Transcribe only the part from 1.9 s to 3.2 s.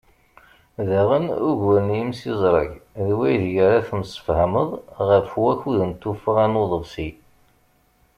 yimsiẓreg d